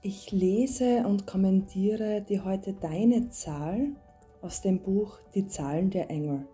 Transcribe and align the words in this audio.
Ich 0.00 0.30
lese 0.30 1.04
und 1.08 1.26
kommentiere 1.26 2.22
dir 2.22 2.44
heute 2.44 2.72
deine 2.72 3.30
Zahl 3.30 3.96
aus 4.42 4.62
dem 4.62 4.78
Buch 4.78 5.18
Die 5.34 5.48
Zahlen 5.48 5.90
der 5.90 6.08
Engel. 6.08 6.46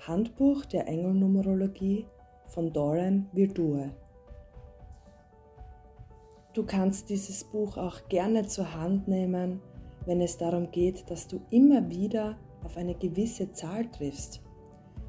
Handbuch 0.00 0.64
der 0.64 0.88
Engelnumerologie 0.88 2.04
von 2.48 2.72
Doran 2.72 3.28
Virtue. 3.32 3.92
Du 6.52 6.64
kannst 6.64 7.10
dieses 7.10 7.44
Buch 7.44 7.76
auch 7.76 8.08
gerne 8.08 8.44
zur 8.48 8.74
Hand 8.74 9.06
nehmen, 9.06 9.60
wenn 10.04 10.20
es 10.20 10.36
darum 10.36 10.68
geht, 10.72 11.08
dass 11.08 11.28
du 11.28 11.40
immer 11.50 11.88
wieder 11.88 12.36
auf 12.64 12.76
eine 12.76 12.96
gewisse 12.96 13.52
Zahl 13.52 13.88
triffst. 13.92 14.42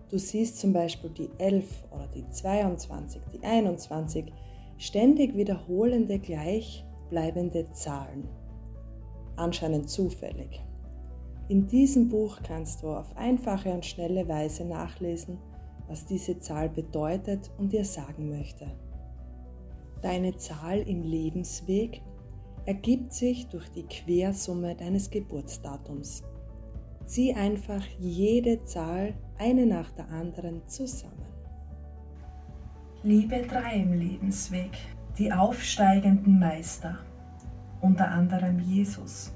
Du 0.10 0.20
siehst 0.20 0.60
zum 0.60 0.72
Beispiel 0.72 1.10
die 1.10 1.32
11 1.40 1.84
oder 1.90 2.08
die 2.14 2.30
22, 2.30 3.24
die 3.34 3.44
21, 3.44 4.32
ständig 4.78 5.36
wiederholende 5.36 6.20
gleich 6.20 6.86
bleibende 7.10 7.72
Zahlen. 7.72 8.28
Anscheinend 9.36 9.90
zufällig. 9.90 10.62
In 11.48 11.68
diesem 11.68 12.10
Buch 12.10 12.40
kannst 12.42 12.82
du 12.82 12.90
auf 12.90 13.16
einfache 13.16 13.72
und 13.72 13.86
schnelle 13.86 14.28
Weise 14.28 14.66
nachlesen, 14.66 15.38
was 15.88 16.06
diese 16.06 16.40
Zahl 16.40 16.70
bedeutet 16.70 17.52
und 17.58 17.72
dir 17.72 17.86
sagen 17.86 18.30
möchte. 18.30 18.66
Deine 20.02 20.36
Zahl 20.38 20.80
im 20.80 21.04
Lebensweg 21.04 22.02
ergibt 22.66 23.14
sich 23.14 23.48
durch 23.48 23.70
die 23.70 23.84
Quersumme 23.84 24.76
deines 24.76 25.10
Geburtsdatums. 25.10 26.24
Zieh 27.06 27.34
einfach 27.34 27.84
jede 28.00 28.64
Zahl 28.64 29.14
eine 29.38 29.66
nach 29.68 29.92
der 29.92 30.10
anderen 30.10 30.68
zusammen. 30.68 31.26
Liebe 33.04 33.44
drei 33.44 33.76
im 33.76 33.94
Lebensweg, 33.94 34.72
die 35.18 35.32
aufsteigenden 35.32 36.40
Meister, 36.40 36.98
unter 37.82 38.10
anderem 38.10 38.60
Jesus, 38.60 39.34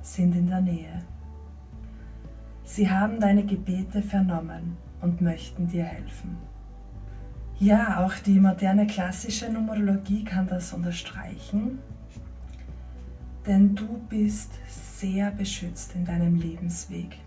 sind 0.00 0.36
in 0.36 0.46
der 0.46 0.60
Nähe. 0.60 1.02
Sie 2.62 2.88
haben 2.88 3.18
deine 3.18 3.44
Gebete 3.44 4.02
vernommen 4.02 4.76
und 5.00 5.20
möchten 5.20 5.66
dir 5.66 5.84
helfen. 5.84 6.36
Ja, 7.58 8.04
auch 8.04 8.14
die 8.14 8.38
moderne 8.38 8.86
klassische 8.86 9.50
Numerologie 9.50 10.24
kann 10.24 10.46
das 10.46 10.72
unterstreichen, 10.72 11.78
denn 13.46 13.74
du 13.74 13.98
bist 14.08 14.52
sehr 14.68 15.30
beschützt 15.30 15.94
in 15.94 16.04
deinem 16.04 16.36
Lebensweg. 16.36 17.18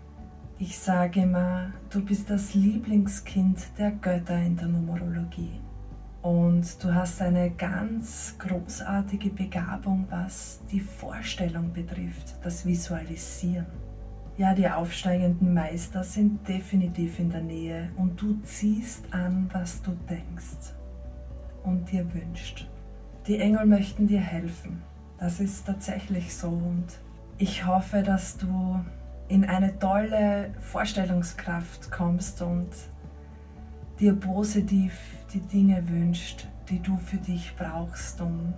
Ich 0.58 0.78
sage 0.78 1.22
immer, 1.22 1.72
du 1.90 2.04
bist 2.04 2.30
das 2.30 2.54
Lieblingskind 2.54 3.58
der 3.78 3.90
Götter 3.92 4.38
in 4.40 4.56
der 4.56 4.68
Numerologie. 4.68 5.59
Und 6.22 6.84
du 6.84 6.94
hast 6.94 7.22
eine 7.22 7.50
ganz 7.50 8.36
großartige 8.38 9.30
Begabung, 9.30 10.06
was 10.10 10.60
die 10.70 10.80
Vorstellung 10.80 11.72
betrifft, 11.72 12.34
das 12.42 12.66
Visualisieren. 12.66 13.66
Ja, 14.36 14.54
die 14.54 14.68
aufsteigenden 14.68 15.54
Meister 15.54 16.04
sind 16.04 16.46
definitiv 16.46 17.18
in 17.18 17.30
der 17.30 17.42
Nähe 17.42 17.90
und 17.96 18.20
du 18.20 18.38
ziehst 18.42 19.12
an, 19.12 19.48
was 19.52 19.82
du 19.82 19.92
denkst 20.08 20.74
und 21.64 21.90
dir 21.90 22.06
wünscht. 22.12 22.68
Die 23.26 23.38
Engel 23.38 23.66
möchten 23.66 24.06
dir 24.06 24.20
helfen. 24.20 24.82
Das 25.18 25.40
ist 25.40 25.66
tatsächlich 25.66 26.34
so 26.34 26.48
und 26.48 26.86
ich 27.38 27.66
hoffe, 27.66 28.02
dass 28.02 28.36
du 28.36 28.80
in 29.28 29.44
eine 29.44 29.78
tolle 29.78 30.52
Vorstellungskraft 30.60 31.90
kommst 31.90 32.42
und 32.42 32.68
dir 34.00 34.14
positiv 34.14 34.92
die 35.32 35.40
Dinge 35.40 35.86
wünscht, 35.88 36.48
die 36.68 36.80
du 36.80 36.96
für 36.96 37.18
dich 37.18 37.54
brauchst, 37.56 38.20
um 38.20 38.54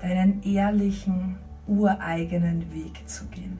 deinen 0.00 0.42
ehrlichen, 0.42 1.36
ureigenen 1.66 2.72
Weg 2.72 3.08
zu 3.08 3.24
gehen. 3.26 3.58